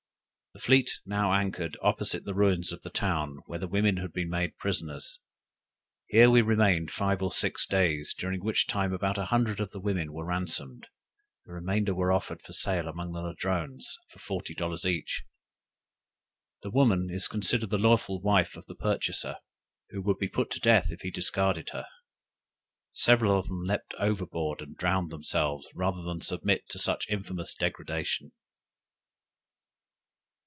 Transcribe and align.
The 0.53 0.59
fleet 0.59 0.91
now 1.05 1.31
anchored 1.33 1.77
opposite 1.81 2.25
the 2.25 2.33
ruins 2.33 2.73
of 2.73 2.81
the 2.81 2.89
town 2.89 3.37
where 3.45 3.57
the 3.57 3.69
women 3.69 3.95
had 3.97 4.11
been 4.11 4.29
made 4.29 4.57
prisoners. 4.57 5.21
Here 6.07 6.29
we 6.29 6.41
remained 6.41 6.91
five 6.91 7.21
or 7.21 7.31
six 7.31 7.65
days, 7.65 8.13
during 8.13 8.43
which 8.43 8.67
time 8.67 8.91
about 8.91 9.17
an 9.17 9.27
hundred 9.27 9.61
of 9.61 9.71
the 9.71 9.79
women 9.79 10.11
were 10.11 10.25
ransomed; 10.25 10.87
the 11.45 11.53
remainder 11.53 11.95
were 11.95 12.11
offered 12.11 12.41
for 12.41 12.51
sale 12.51 12.89
amongst 12.89 13.13
the 13.13 13.21
Ladrones, 13.21 13.97
for 14.09 14.19
forty 14.19 14.53
dollars 14.53 14.85
each. 14.85 15.23
The 16.63 16.69
woman 16.69 17.07
is 17.09 17.29
considered 17.29 17.69
the 17.69 17.77
lawful 17.77 18.19
wife 18.19 18.57
of 18.57 18.65
the 18.65 18.75
purchaser, 18.75 19.37
who 19.91 20.01
would 20.01 20.17
be 20.17 20.27
put 20.27 20.49
to 20.49 20.59
death 20.59 20.91
if 20.91 20.99
he 20.99 21.11
discarded 21.11 21.69
her. 21.69 21.85
Several 22.91 23.39
of 23.39 23.47
them 23.47 23.63
leaped 23.63 23.93
overboard 23.97 24.61
and 24.61 24.75
drowned 24.75 25.11
themselves, 25.11 25.69
rather 25.73 26.01
than 26.01 26.19
submit 26.19 26.67
to 26.71 26.77
such 26.77 27.07
infamous 27.09 27.53
degradation. 27.55 28.33